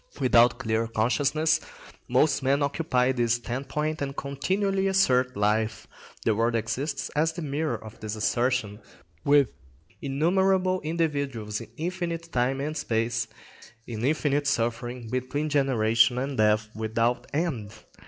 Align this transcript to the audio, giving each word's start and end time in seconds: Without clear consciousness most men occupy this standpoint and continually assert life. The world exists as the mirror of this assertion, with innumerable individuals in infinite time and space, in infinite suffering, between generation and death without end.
Without 0.19 0.57
clear 0.57 0.87
consciousness 0.87 1.59
most 2.07 2.41
men 2.41 2.63
occupy 2.63 3.11
this 3.11 3.35
standpoint 3.35 4.01
and 4.01 4.17
continually 4.17 4.87
assert 4.87 5.37
life. 5.37 5.85
The 6.25 6.33
world 6.33 6.55
exists 6.55 7.09
as 7.09 7.33
the 7.33 7.43
mirror 7.43 7.75
of 7.77 7.99
this 7.99 8.15
assertion, 8.15 8.79
with 9.23 9.51
innumerable 10.01 10.81
individuals 10.81 11.61
in 11.61 11.69
infinite 11.77 12.31
time 12.31 12.61
and 12.61 12.75
space, 12.75 13.27
in 13.85 14.03
infinite 14.03 14.47
suffering, 14.47 15.07
between 15.07 15.49
generation 15.49 16.17
and 16.17 16.35
death 16.35 16.69
without 16.75 17.27
end. 17.31 17.71